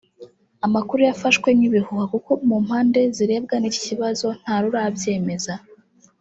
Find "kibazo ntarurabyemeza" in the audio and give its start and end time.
3.87-5.53